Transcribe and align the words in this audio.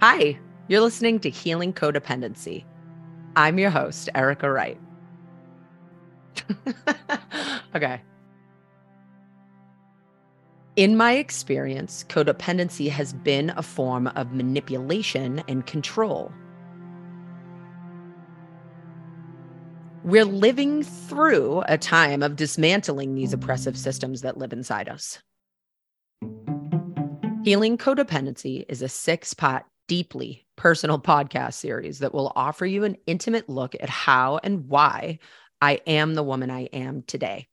Hi, 0.00 0.38
you're 0.68 0.80
listening 0.80 1.20
to 1.20 1.28
Healing 1.28 1.74
Codependency. 1.74 2.64
I'm 3.36 3.58
your 3.58 3.68
host, 3.68 4.08
Erika 4.14 4.50
Wright. 4.50 4.80
okay. 7.74 8.00
In 10.76 10.96
my 10.96 11.12
experience, 11.12 12.06
codependency 12.08 12.88
has 12.88 13.12
been 13.12 13.52
a 13.58 13.62
form 13.62 14.06
of 14.06 14.32
manipulation 14.32 15.42
and 15.48 15.66
control. 15.66 16.32
We're 20.02 20.24
living 20.24 20.82
through 20.82 21.62
a 21.68 21.76
time 21.76 22.22
of 22.22 22.36
dismantling 22.36 23.16
these 23.16 23.34
oppressive 23.34 23.76
systems 23.76 24.22
that 24.22 24.38
live 24.38 24.54
inside 24.54 24.88
us. 24.88 25.18
Healing 27.44 27.76
Codependency 27.76 28.64
is 28.66 28.80
a 28.80 28.88
six 28.88 29.34
part, 29.34 29.64
deeply 29.90 30.46
personal 30.54 31.00
podcast 31.00 31.54
series 31.54 31.98
that 31.98 32.14
will 32.14 32.30
offer 32.36 32.64
you 32.64 32.84
an 32.84 32.96
intimate 33.08 33.48
look 33.48 33.74
at 33.80 33.90
how 33.90 34.38
and 34.44 34.68
why 34.68 35.18
I 35.60 35.80
am 35.84 36.14
the 36.14 36.22
woman 36.22 36.48
I 36.48 36.66
am 36.66 37.02
today. 37.08 37.48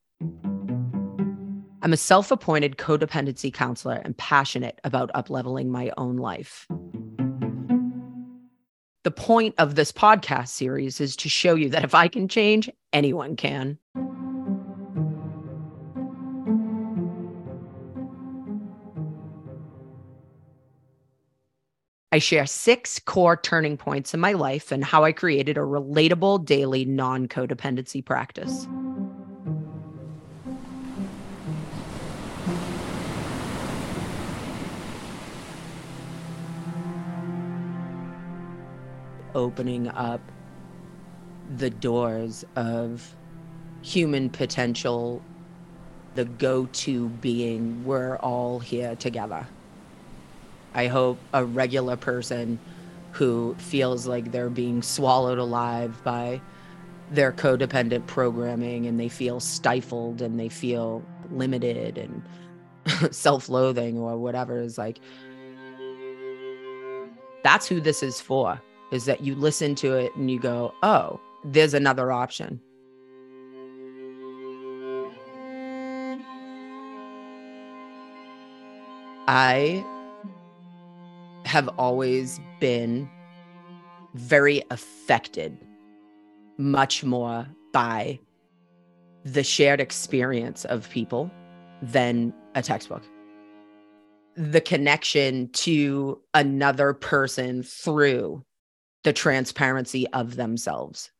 I'm 1.82 1.92
a 1.92 1.96
self 1.96 2.30
appointed 2.30 2.76
codependency 2.76 3.52
counselor 3.52 4.00
and 4.04 4.16
passionate 4.16 4.80
about 4.84 5.10
upleveling 5.14 5.66
my 5.66 5.90
own 5.96 6.16
life. 6.16 6.68
The 9.02 9.10
point 9.10 9.56
of 9.58 9.74
this 9.74 9.90
podcast 9.90 10.50
series 10.50 11.00
is 11.00 11.16
to 11.16 11.28
show 11.28 11.56
you 11.56 11.68
that 11.70 11.82
if 11.82 11.92
I 11.92 12.06
can 12.06 12.28
change, 12.28 12.70
anyone 12.92 13.34
can. 13.34 13.80
I 22.18 22.20
share 22.20 22.46
six 22.46 22.98
core 22.98 23.36
turning 23.36 23.76
points 23.76 24.12
in 24.12 24.18
my 24.18 24.32
life 24.32 24.72
and 24.72 24.82
how 24.82 25.04
I 25.04 25.12
created 25.12 25.56
a 25.56 25.60
relatable 25.60 26.44
daily 26.44 26.84
non 26.84 27.28
codependency 27.28 28.04
practice. 28.04 28.66
Opening 39.36 39.86
up 39.86 40.20
the 41.56 41.70
doors 41.70 42.44
of 42.56 43.14
human 43.82 44.28
potential, 44.28 45.22
the 46.16 46.24
go 46.24 46.66
to 46.66 47.10
being, 47.10 47.84
we're 47.84 48.16
all 48.16 48.58
here 48.58 48.96
together. 48.96 49.46
I 50.74 50.86
hope 50.86 51.18
a 51.32 51.44
regular 51.44 51.96
person 51.96 52.58
who 53.12 53.54
feels 53.58 54.06
like 54.06 54.32
they're 54.32 54.50
being 54.50 54.82
swallowed 54.82 55.38
alive 55.38 56.02
by 56.04 56.40
their 57.10 57.32
codependent 57.32 58.06
programming 58.06 58.86
and 58.86 59.00
they 59.00 59.08
feel 59.08 59.40
stifled 59.40 60.20
and 60.20 60.38
they 60.38 60.48
feel 60.48 61.02
limited 61.30 61.96
and 61.96 62.22
self-loathing 63.14 63.98
or 63.98 64.18
whatever 64.18 64.60
is 64.60 64.76
like 64.76 65.00
that's 67.42 67.66
who 67.66 67.80
this 67.80 68.02
is 68.02 68.20
for 68.20 68.60
is 68.92 69.06
that 69.06 69.22
you 69.22 69.34
listen 69.34 69.74
to 69.74 69.94
it 69.94 70.14
and 70.16 70.30
you 70.30 70.38
go 70.38 70.74
oh 70.82 71.18
there's 71.44 71.74
another 71.74 72.10
option. 72.12 72.60
I 79.26 79.84
have 81.44 81.68
always 81.78 82.40
been 82.60 83.08
very 84.14 84.62
affected 84.70 85.56
much 86.58 87.04
more 87.04 87.46
by 87.72 88.18
the 89.24 89.44
shared 89.44 89.80
experience 89.80 90.64
of 90.64 90.88
people 90.90 91.30
than 91.82 92.32
a 92.54 92.62
textbook. 92.62 93.02
The 94.36 94.60
connection 94.60 95.50
to 95.52 96.20
another 96.34 96.92
person 96.92 97.62
through 97.62 98.44
the 99.04 99.12
transparency 99.12 100.06
of 100.08 100.36
themselves. 100.36 101.10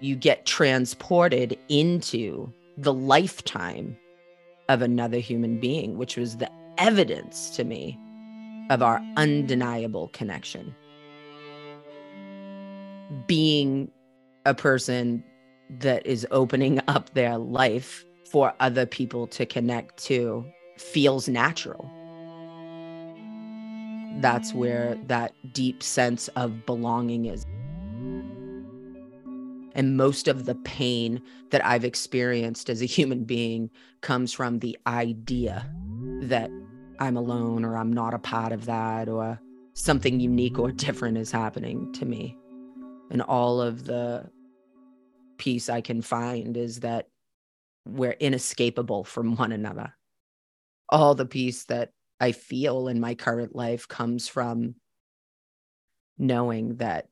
You 0.00 0.16
get 0.16 0.46
transported 0.46 1.58
into 1.68 2.52
the 2.76 2.92
lifetime 2.92 3.96
of 4.68 4.82
another 4.82 5.18
human 5.18 5.60
being, 5.60 5.96
which 5.96 6.16
was 6.16 6.36
the 6.36 6.50
evidence 6.78 7.50
to 7.50 7.64
me 7.64 7.98
of 8.70 8.82
our 8.82 9.00
undeniable 9.16 10.08
connection. 10.08 10.74
Being 13.26 13.90
a 14.46 14.54
person 14.54 15.22
that 15.70 16.06
is 16.06 16.26
opening 16.30 16.80
up 16.88 17.12
their 17.14 17.38
life 17.38 18.04
for 18.30 18.52
other 18.60 18.86
people 18.86 19.26
to 19.28 19.46
connect 19.46 20.02
to 20.04 20.44
feels 20.76 21.28
natural. 21.28 21.90
That's 24.20 24.54
where 24.54 24.96
that 25.06 25.34
deep 25.52 25.82
sense 25.82 26.28
of 26.28 26.64
belonging 26.66 27.26
is. 27.26 27.44
And 29.74 29.96
most 29.96 30.28
of 30.28 30.44
the 30.44 30.54
pain 30.54 31.20
that 31.50 31.64
I've 31.64 31.84
experienced 31.84 32.70
as 32.70 32.80
a 32.80 32.86
human 32.86 33.24
being 33.24 33.70
comes 34.02 34.32
from 34.32 34.60
the 34.60 34.78
idea 34.86 35.68
that 36.22 36.50
I'm 36.98 37.16
alone 37.16 37.64
or 37.64 37.76
I'm 37.76 37.92
not 37.92 38.14
a 38.14 38.18
part 38.18 38.52
of 38.52 38.66
that 38.66 39.08
or 39.08 39.40
something 39.74 40.20
unique 40.20 40.58
or 40.58 40.72
different 40.72 41.18
is 41.18 41.30
happening 41.30 41.92
to 41.94 42.04
me. 42.04 42.36
And 43.10 43.22
all 43.22 43.60
of 43.60 43.84
the 43.84 44.30
peace 45.36 45.68
I 45.68 45.80
can 45.80 46.02
find 46.02 46.56
is 46.56 46.80
that 46.80 47.08
we're 47.86 48.12
inescapable 48.12 49.04
from 49.04 49.36
one 49.36 49.52
another. 49.52 49.94
All 50.88 51.14
the 51.14 51.26
peace 51.26 51.64
that 51.64 51.90
I 52.20 52.32
feel 52.32 52.88
in 52.88 53.00
my 53.00 53.14
current 53.14 53.54
life 53.54 53.88
comes 53.88 54.28
from 54.28 54.76
knowing 56.18 56.76
that 56.76 57.08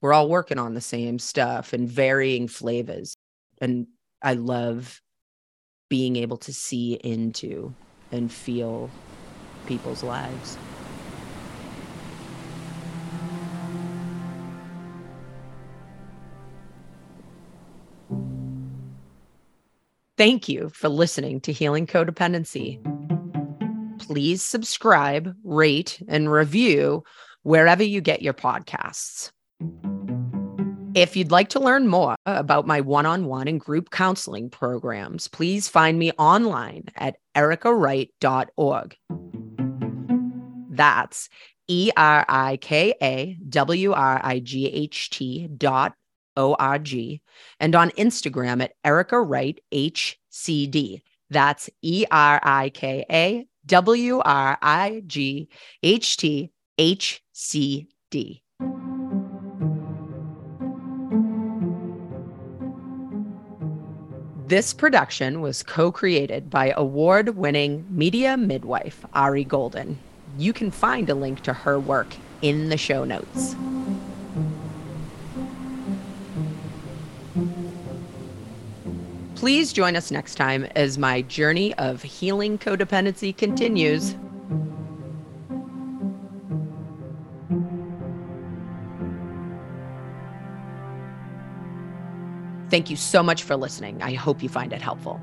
we're 0.00 0.12
all 0.12 0.28
working 0.28 0.58
on 0.58 0.74
the 0.74 0.80
same 0.80 1.18
stuff 1.18 1.72
in 1.72 1.86
varying 1.86 2.48
flavors. 2.48 3.16
And 3.60 3.86
I 4.22 4.34
love 4.34 5.00
being 5.88 6.16
able 6.16 6.38
to 6.38 6.52
see 6.52 6.94
into 6.94 7.74
and 8.12 8.32
feel 8.32 8.90
people's 9.66 10.02
lives. 10.02 10.56
Thank 20.20 20.50
you 20.50 20.68
for 20.68 20.90
listening 20.90 21.40
to 21.40 21.52
Healing 21.52 21.86
Codependency. 21.86 22.78
Please 23.98 24.42
subscribe, 24.42 25.34
rate, 25.44 26.02
and 26.08 26.30
review 26.30 27.04
wherever 27.42 27.82
you 27.82 28.02
get 28.02 28.20
your 28.20 28.34
podcasts. 28.34 29.30
If 30.94 31.16
you'd 31.16 31.30
like 31.30 31.48
to 31.50 31.60
learn 31.60 31.86
more 31.86 32.16
about 32.26 32.66
my 32.66 32.82
one 32.82 33.06
on 33.06 33.26
one 33.26 33.48
and 33.48 33.58
group 33.58 33.90
counseling 33.90 34.50
programs, 34.50 35.26
please 35.26 35.68
find 35.68 35.98
me 35.98 36.10
online 36.18 36.84
at 36.96 37.16
erikawright.org. 37.34 38.96
That's 40.80 41.28
E 41.68 41.90
R 41.94 42.24
I 42.26 42.56
K 42.56 42.94
A 43.02 43.36
W 43.50 43.92
R 43.92 44.18
I 44.24 44.38
G 44.38 44.66
H 44.66 45.10
T 45.10 45.46
dot 45.46 45.94
O 46.38 46.54
R 46.58 46.78
G 46.78 47.20
and 47.58 47.74
on 47.74 47.90
Instagram 47.90 48.62
at 48.62 48.72
Erika 48.82 49.20
Wright 49.20 49.60
HCD. 49.70 51.02
That's 51.28 51.68
E 51.82 52.06
R 52.10 52.40
I 52.42 52.70
K 52.70 53.04
A 53.10 53.46
W 53.66 54.20
R 54.20 54.56
I 54.62 55.02
G 55.06 55.50
H 55.82 56.16
T 56.16 56.50
H 56.78 57.22
C 57.34 57.88
D. 58.10 58.42
This 64.46 64.72
production 64.72 65.42
was 65.42 65.62
co 65.62 65.92
created 65.92 66.48
by 66.48 66.72
award 66.74 67.36
winning 67.36 67.84
media 67.90 68.38
midwife 68.38 69.04
Ari 69.12 69.44
Golden 69.44 69.98
you 70.40 70.54
can 70.54 70.70
find 70.70 71.10
a 71.10 71.14
link 71.14 71.40
to 71.42 71.52
her 71.52 71.78
work 71.78 72.16
in 72.40 72.70
the 72.70 72.76
show 72.78 73.04
notes. 73.04 73.54
Please 79.34 79.72
join 79.72 79.96
us 79.96 80.10
next 80.10 80.36
time 80.36 80.66
as 80.76 80.96
my 80.96 81.20
journey 81.22 81.74
of 81.74 82.02
healing 82.02 82.58
codependency 82.58 83.36
continues. 83.36 84.14
Thank 92.70 92.88
you 92.88 92.96
so 92.96 93.22
much 93.22 93.42
for 93.42 93.56
listening. 93.56 94.00
I 94.02 94.14
hope 94.14 94.42
you 94.42 94.48
find 94.48 94.72
it 94.72 94.80
helpful. 94.80 95.20